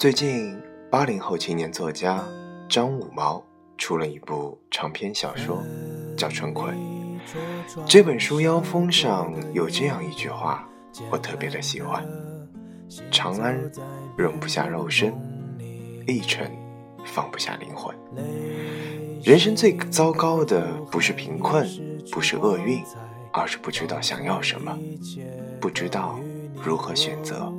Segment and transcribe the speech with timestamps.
[0.00, 0.58] 最近，
[0.90, 2.24] 八零后青年作家
[2.70, 3.44] 张五毛
[3.76, 5.62] 出了一部长篇小说，
[6.16, 6.74] 叫《春困》。
[7.86, 10.66] 这本书腰封上有这样一句话，
[11.10, 12.02] 我特别的喜欢
[13.12, 13.70] ：“长安
[14.16, 15.12] 容不下肉身，
[16.06, 16.50] 一城
[17.04, 17.94] 放不下灵魂。”
[19.22, 21.68] 人生最糟糕的不是贫困，
[22.10, 22.82] 不是厄运，
[23.34, 24.78] 而是不知道想要什么，
[25.60, 26.18] 不知道
[26.62, 27.52] 如何选择。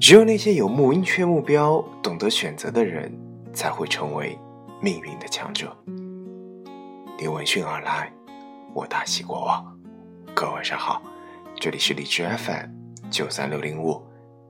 [0.00, 3.12] 只有那些有明确目标、懂得选择的人，
[3.52, 4.38] 才会成为
[4.80, 5.76] 命运的强者。
[7.18, 8.12] 你闻讯而来，
[8.74, 9.64] 我大喜过望。
[10.34, 11.02] 各位晚上好，
[11.58, 12.70] 这里是荔枝 FM
[13.10, 14.00] 九三六零五，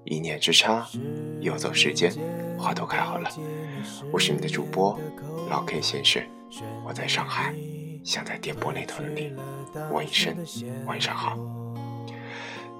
[0.04, 0.86] 一念之差，
[1.40, 2.12] 游走时间，
[2.58, 3.30] 花都开好了。
[4.12, 4.98] 我是你的主播
[5.48, 6.22] 老 K 先生，
[6.86, 7.54] 我在上海，
[8.04, 9.32] 想在电波那头的你
[9.90, 10.36] 问一声
[10.86, 11.38] 晚上好。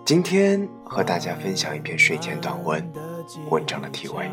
[0.09, 2.83] 今天和大家分享一篇睡前短文，
[3.51, 4.25] 文章的题为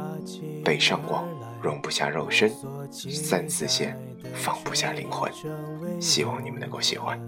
[0.64, 1.26] 《北上广
[1.62, 2.50] 容不下肉身，
[2.90, 4.00] 三四线
[4.34, 5.30] 放不下灵魂》，
[6.00, 7.20] 希望你们能够喜欢。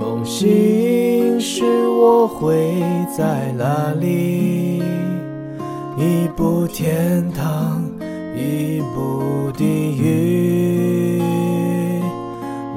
[0.00, 2.80] 梦醒时我会
[3.14, 4.78] 在哪里？
[5.98, 7.84] 一步天堂，
[8.34, 11.20] 一步地狱。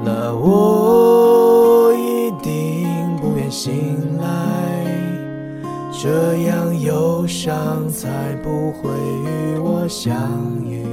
[0.04, 1.35] 那我
[3.58, 4.84] 醒来，
[5.90, 10.14] 这样忧伤才不会与我相
[10.62, 10.84] 遇。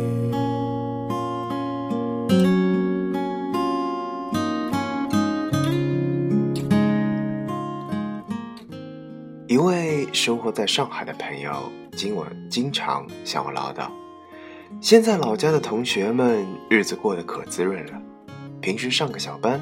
[9.46, 11.52] 一位生活在上海的朋友，
[11.98, 13.90] 今晚经常向我唠叨：
[14.80, 18.02] 现在老家的同学们日子过得可滋润了，
[18.62, 19.60] 平时上个小班，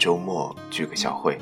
[0.00, 1.36] 周末聚个小会，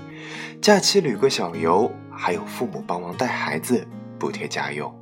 [0.61, 3.87] 假期旅个小游，还有父母帮忙带孩子，
[4.19, 4.93] 补贴家用，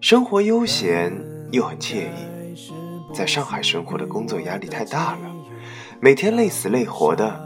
[0.00, 1.16] 生活悠闲
[1.52, 2.66] 又很惬意。
[3.14, 5.20] 在上海生活的工作压力太大了，
[6.00, 7.40] 每天累死累活的，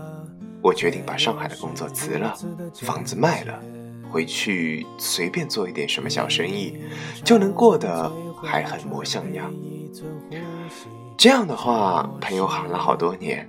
[0.62, 2.34] 我决定把上海的工作辞了，
[2.80, 3.60] 房子卖了。
[4.10, 6.78] 回去随便做一点什么小生意，
[7.22, 8.10] 就能过得
[8.42, 9.52] 还很模像样。
[11.18, 13.46] 这样的话，朋友喊了好多年，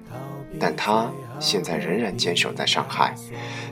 [0.60, 3.14] 但他现在仍然坚守在上海，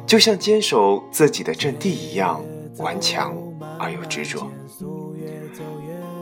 [0.06, 2.44] 就像坚守自己的阵地一样
[2.78, 3.36] 顽强
[3.80, 4.50] 而又执着。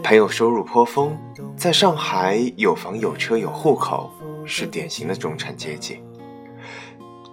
[0.04, 1.16] 朋友收入颇丰，
[1.56, 4.12] 在上海有房有车有户口，
[4.46, 6.00] 是典型的中产阶级。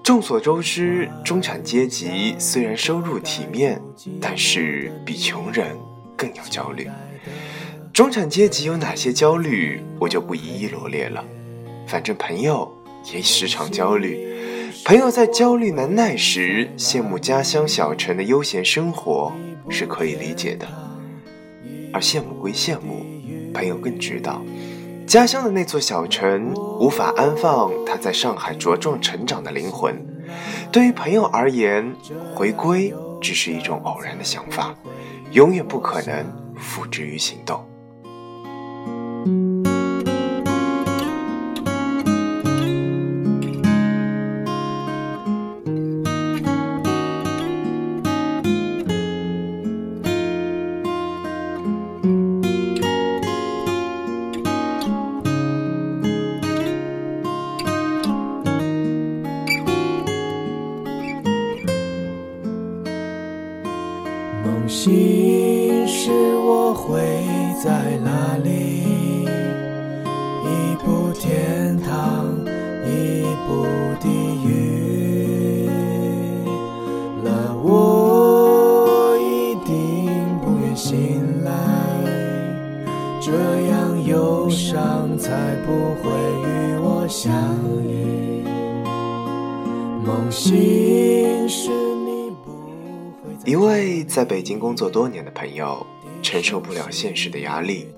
[0.05, 3.81] 众所周知，中产阶级虽然收入体面，
[4.21, 5.77] 但是比穷人
[6.17, 6.89] 更要焦虑。
[7.93, 11.25] 中产阶级有哪些焦虑，我就不一一罗列了。
[11.87, 12.71] 反正朋友
[13.13, 14.19] 也时常焦虑，
[14.85, 19.33] 朋友在焦虑难耐时羡慕家乡小城的悠闲生活
[19.71, 20.67] 是可以理解的。
[21.93, 23.05] 而羡慕归羡慕，
[23.55, 24.43] 朋友更知道。
[25.07, 29.97] 家乡的那座小城无法安放他在上海茁壮成长的灵魂。
[30.71, 31.91] 对于朋友而言，
[32.35, 34.75] 回归只是一种偶然的想法，
[35.33, 36.27] 永远不可能
[36.59, 37.68] 付之于行动。
[85.29, 86.11] 才不会
[86.43, 87.31] 与我相
[87.85, 88.43] 遇。
[90.03, 91.69] 梦醒时。
[91.69, 92.51] 你不
[93.13, 95.87] 会一位在北京工作多年的朋友，
[96.23, 97.89] 承受不了现实的压力，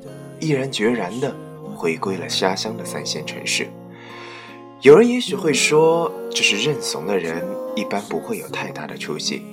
[0.41, 1.33] 毅然决然地
[1.77, 3.69] 回归了家乡的三线城市。
[4.81, 9.45] 有人也许会说，这是认怂的人一般不会有太大的出息。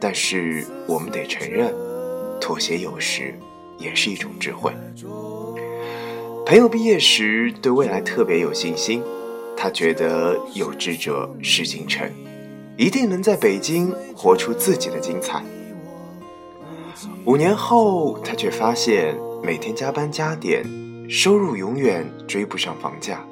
[0.00, 1.72] 但是我们得承认，
[2.40, 3.38] 妥协有时
[3.78, 4.72] 也是一种智慧。
[6.46, 9.02] 朋友毕业时对未来特别有信心，
[9.56, 12.08] 他觉得有志者事竟成。
[12.76, 15.42] 一定能在北京活出自己的精彩。
[17.24, 20.64] 五年后，他却发现每天加班加点，
[21.10, 23.24] 收入永远追不上房价。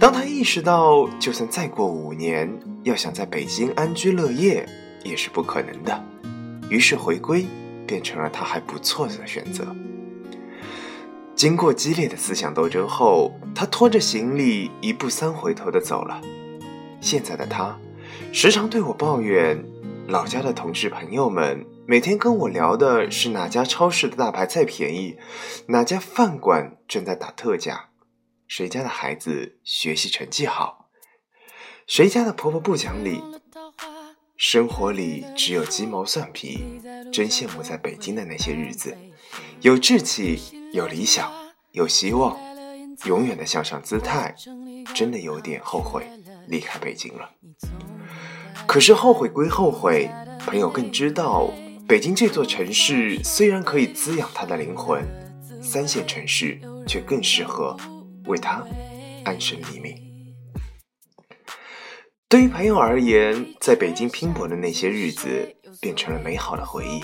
[0.00, 2.50] 当他意识到，就算再过五年，
[2.82, 4.66] 要想在北京安居乐业
[5.04, 6.02] 也是不可能的，
[6.70, 7.44] 于是回归，
[7.86, 9.66] 变成了他还不错的选择。
[11.38, 16.20] 经过激烈的思想斗争后，他拖着行李一步三回头的走了。
[17.00, 17.78] 现在的他，
[18.32, 19.64] 时常对我抱怨，
[20.08, 25.16] 老家的同事朋友们每天跟我聊的是哪家超市的大白菜便宜，
[25.68, 27.90] 哪家饭馆正在打特价，
[28.48, 30.88] 谁家的孩子学习成绩好，
[31.86, 33.22] 谁家的婆婆不讲理。
[34.36, 36.80] 生活里只有鸡毛蒜皮，
[37.12, 38.96] 真羡慕在北京的那些日子，
[39.60, 40.38] 有志气，
[40.72, 41.32] 有理想，
[41.72, 42.36] 有希望，
[43.06, 44.34] 永远的向上姿态，
[44.94, 46.06] 真的有点后悔
[46.46, 47.30] 离开北京了。
[48.66, 50.10] 可是后悔归后悔，
[50.40, 51.50] 朋友更知道，
[51.86, 55.02] 北京这座城市虽然可以滋养他的灵魂，
[55.62, 57.76] 三线城市却更适合
[58.26, 58.62] 为他
[59.24, 59.96] 安身立命。
[62.28, 67.02] 对于朋友而言，在北京拼搏的那些日子变成了美好的回忆，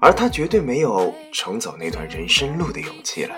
[0.00, 3.36] 而他绝对没有重走那段人生路的勇气了。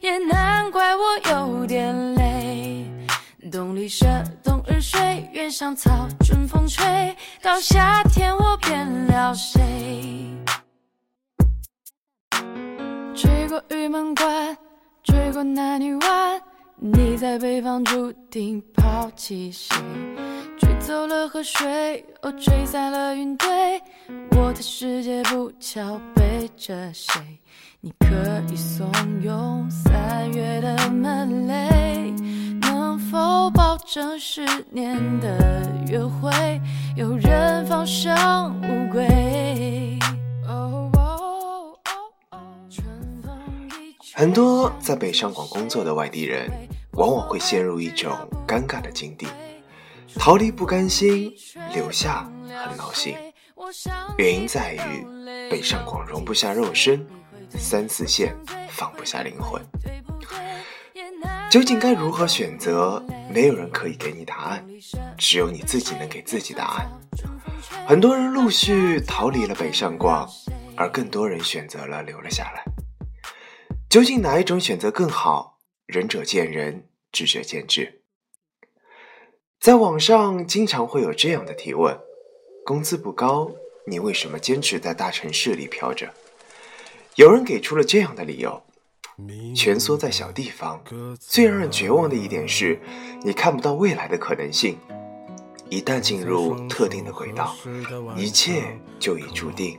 [0.00, 2.86] 也难怪我有点累。
[3.50, 4.06] 冬里舍，
[4.42, 10.30] 冬日睡，原上草，春风吹，到夏天我变了谁？
[13.54, 14.56] 过玉门关，
[15.04, 16.42] 追过南泥湾，
[16.86, 19.74] 你在北方注定抛弃谁？
[20.58, 23.80] 吹走了河水，哦，吹散了云堆，
[24.32, 27.22] 我的世界不巧背着谁？
[27.80, 28.14] 你可
[28.52, 28.92] 以怂
[29.22, 32.12] 恿三月的门雷，
[32.60, 36.30] 能否保证十年的约会
[36.94, 39.08] 有人放生乌龟？
[44.16, 46.48] 很多在北上广工作的外地人，
[46.96, 48.12] 往往会陷入一种
[48.46, 49.26] 尴尬的境地：
[50.16, 51.32] 逃离不甘心，
[51.72, 52.30] 留下
[52.66, 53.16] 很闹心。
[54.16, 55.06] 原因在于
[55.50, 57.04] 北上广容不下肉身，
[57.50, 58.36] 三四线
[58.68, 59.60] 放不下灵魂。
[61.50, 63.02] 究竟该如何选择？
[63.32, 64.64] 没有人可以给你答案，
[65.16, 66.90] 只有你自己能给自己答案。
[67.86, 70.28] 很多人陆续逃离了北上广，
[70.76, 72.64] 而更多人选择了留了下来。
[73.88, 75.53] 究竟哪一种选择更好？
[75.94, 78.02] 仁者见仁，智者见智。
[79.60, 81.96] 在网上经常会有这样的提问：
[82.64, 83.52] 工资不高，
[83.86, 86.12] 你为什么坚持在大城市里飘着？
[87.14, 88.60] 有人给出了这样的理由：
[89.54, 90.82] 蜷缩在小地方，
[91.20, 92.80] 最让人绝望的一点是，
[93.22, 94.76] 你看不到未来的可能性。
[95.70, 97.54] 一旦进入特定的轨道，
[98.16, 99.78] 一切就已注定。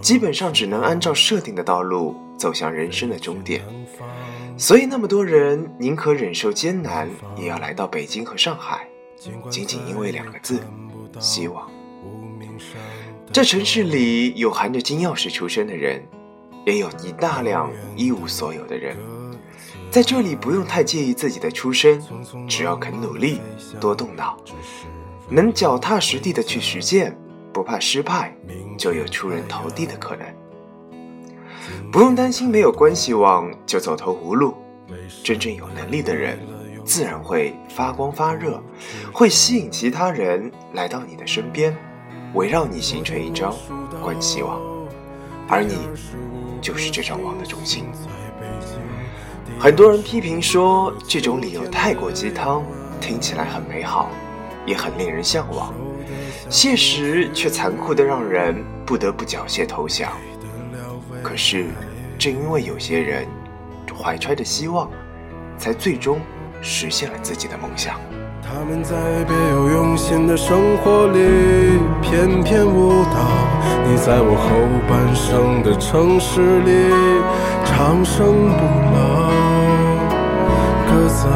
[0.00, 3.62] 基本上只能按照设定的道路走向人生的终点，
[4.56, 8.88] 所以那么多人宁可忍受艰难，也要来到北京和上海，
[9.50, 10.60] 仅仅因为两个字：
[11.18, 11.70] 希望。
[13.32, 16.02] 这城市里有含着金钥匙出生的人，
[16.64, 18.96] 也有一大量一无所有的人。
[19.90, 22.02] 在这里不用太介意自己的出身，
[22.48, 23.40] 只要肯努力，
[23.80, 24.36] 多动脑，
[25.28, 27.16] 能脚踏实地的去实践。
[27.56, 28.36] 不怕失败，
[28.76, 30.26] 就有出人头地的可能。
[31.90, 34.54] 不用担心没有关系网就走投无路。
[35.24, 36.38] 真正有能力的人，
[36.84, 38.62] 自然会发光发热，
[39.10, 41.74] 会吸引其他人来到你的身边，
[42.34, 43.54] 围绕你形成一张
[44.02, 44.60] 关系网，
[45.48, 45.78] 而你
[46.60, 47.86] 就是这张网的中心。
[49.58, 52.62] 很多人批评说，这种理由太过鸡汤，
[53.00, 54.10] 听起来很美好，
[54.66, 55.72] 也很令人向往。
[56.48, 60.12] 现实却残酷的让人不得不缴械投降。
[61.22, 61.66] 可是，
[62.18, 63.26] 正因为有些人
[63.98, 64.88] 怀揣着希望，
[65.58, 66.20] 才最终
[66.62, 67.98] 实现了自己的梦想。
[68.42, 73.26] 他们在别有用心的生活里翩翩舞蹈，
[73.84, 74.48] 你在我后
[74.88, 76.90] 半生的城市里
[77.64, 78.62] 长生不
[78.94, 79.30] 老，
[80.86, 81.26] 鸽子，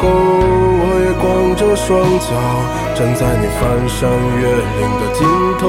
[0.00, 2.30] 候，我也光着双脚
[2.94, 4.42] 站在你翻山越
[4.78, 5.26] 岭的尽
[5.58, 5.62] 头，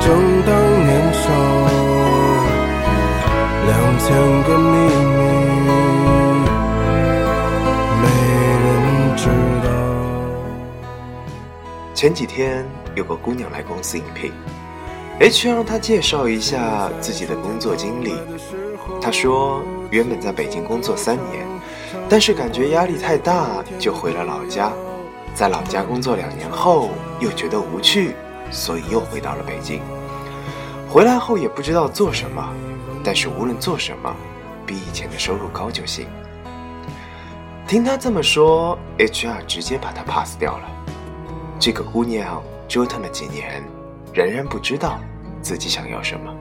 [0.00, 0.06] 正
[0.42, 0.50] 当
[0.84, 1.24] 年少，
[3.66, 4.10] 两千
[4.42, 4.74] 个秘
[5.62, 5.70] 密，
[8.02, 8.04] 没
[8.64, 8.66] 人
[9.16, 9.22] 知
[9.62, 9.66] 道。
[11.94, 14.32] 前几天有个姑娘来公司应聘
[15.20, 18.14] ，H 让她介绍一下自己的工作经历。
[19.00, 21.46] 她说，原本在北京工作三年，
[22.08, 24.70] 但是感觉压力太大，就回了老家。
[25.34, 28.14] 在老家工作两年后，又觉得无趣，
[28.50, 29.80] 所以又回到了北京。
[30.88, 32.52] 回来后也不知道做什么，
[33.02, 34.14] 但是无论做什么，
[34.66, 36.06] 比以前的收入高就行。
[37.66, 40.64] 听她这么说，HR 直接把她 pass 掉了。
[41.58, 43.64] 这个姑娘折腾了几年，
[44.12, 45.00] 仍然不知道
[45.40, 46.34] 自己想要什么。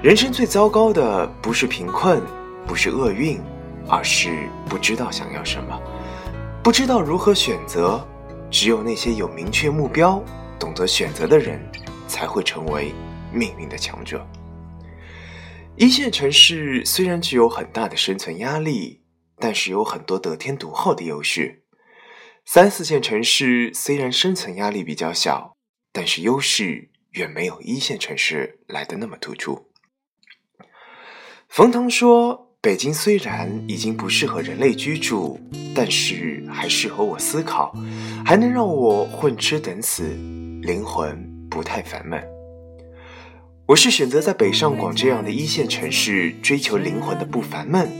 [0.00, 2.22] 人生最糟糕的不是贫困，
[2.66, 3.38] 不是厄运，
[3.88, 5.80] 而是不知道想要什么，
[6.62, 8.06] 不知道如何选择。
[8.50, 10.22] 只有那些有明确目标、
[10.60, 11.58] 懂得选择的人，
[12.06, 12.92] 才会成为
[13.32, 14.26] 命运的强者。
[15.74, 19.02] 一线城市虽然具有很大的生存压力，
[19.38, 21.64] 但是有很多得天独厚的优势。
[22.44, 25.56] 三四线城市虽然生存压力比较小，
[25.90, 29.70] 但是优势远没有一线城市来的那么突出。
[31.48, 32.41] 冯唐说。
[32.64, 35.36] 北京虽然已经不适合人类居住，
[35.74, 37.74] 但是还适合我思考，
[38.24, 40.04] 还能让我混吃等死，
[40.62, 42.22] 灵魂不太烦闷。
[43.66, 47.90] 我是选择在北上广这样的一线城市追求灵魂的不烦闷，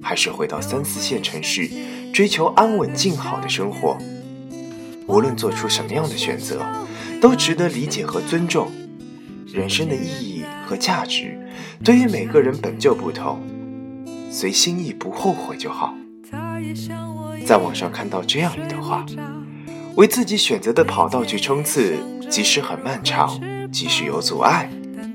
[0.00, 1.68] 还是回到三四线城市
[2.12, 3.98] 追求安稳静好的生活？
[5.08, 6.64] 无论做出什么样的选择，
[7.20, 8.70] 都值得理解和尊重。
[9.52, 11.36] 人生的意义和价值，
[11.82, 13.42] 对于每个人本就不同。
[14.32, 15.94] 随心意，不后悔就好。
[17.44, 19.04] 在网上看到这样一段话：
[19.94, 21.98] 为自己选择的跑道去冲刺，
[22.30, 23.38] 即使很漫长，
[23.70, 24.70] 即使有阻碍，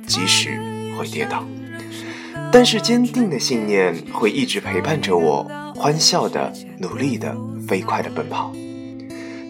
[0.06, 0.60] 即使
[0.96, 1.44] 会跌倒，
[2.52, 5.44] 但是坚定的信念会一直陪伴着我，
[5.76, 7.36] 欢笑的、努力的、
[7.68, 8.54] 飞快的奔跑。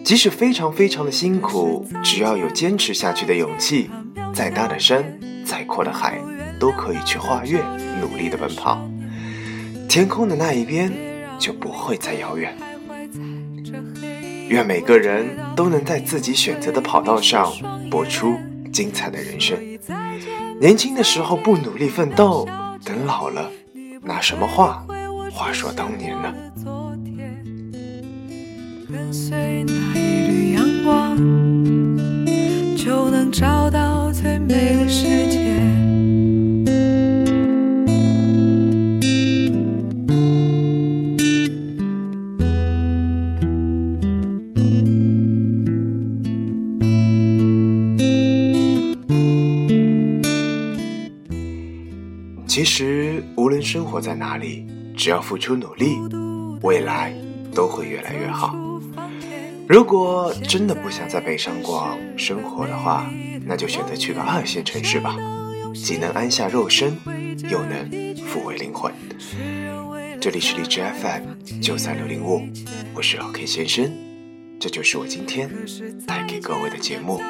[0.02, 3.90] 即使非常非常的辛苦，只要有坚持下去的勇气，
[4.32, 6.18] 再大的山，再阔的海，
[6.58, 7.62] 都可以去跨越，
[8.00, 8.80] 努力的奔跑。
[9.88, 10.92] 天空的那一边
[11.38, 12.54] 就不会再遥远。
[14.48, 15.26] 愿每个人
[15.56, 17.50] 都能在自己选择的跑道上
[17.90, 18.36] 搏出
[18.70, 19.56] 精彩的人生。
[20.60, 22.46] 年轻的时候不努力奋斗，
[22.84, 23.50] 等老了
[24.02, 24.84] 拿什么话
[25.32, 26.34] 话说当年呢？
[28.90, 31.16] 跟随那一缕阳光，
[32.76, 35.47] 就能找到最美的世界。
[52.48, 55.98] 其实，无论生活在哪里，只要付出努力，
[56.62, 57.14] 未来
[57.54, 58.56] 都会越来越好。
[59.68, 63.08] 如果真的不想在北上广生活的话，
[63.44, 65.14] 那就选择去个二线城市吧，
[65.74, 66.96] 既能安下肉身，
[67.50, 68.92] 又能抚慰灵魂。
[70.18, 72.40] 这里是荔枝 FM 九三六零五，
[72.94, 73.92] 我是老 K 先生，
[74.58, 75.50] 这就是我今天
[76.06, 77.20] 带给各位的节目。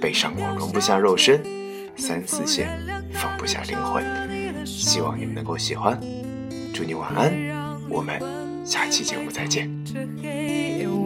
[0.00, 1.42] 北上广容不下肉身，
[1.96, 2.68] 三四线
[3.12, 4.45] 放不下灵魂。
[4.66, 5.98] 希望你们能够喜欢，
[6.74, 7.32] 祝你晚安，
[7.88, 8.20] 我们
[8.64, 9.70] 下期节目再见。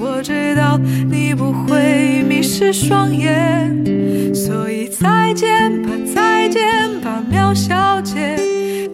[0.00, 8.36] 我知道你不会迷失双眼，所以再见吧，再见吧，苗小姐。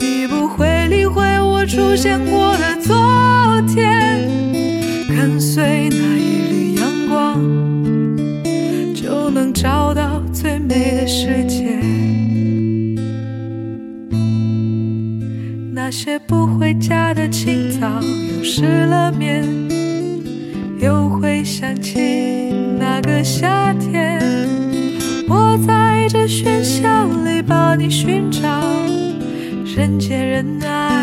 [0.01, 4.21] 你不会理会我出现过的昨天，
[5.09, 7.41] 跟随那一缕阳光，
[8.93, 11.36] 就能找到最美的世
[16.07, 19.45] 些不回家的清早，又失了眠，
[20.79, 21.99] 又会想起
[22.79, 24.23] 那个夏天。
[25.29, 28.41] 我在这喧嚣里把你寻找，
[29.77, 30.96] 人见人爱，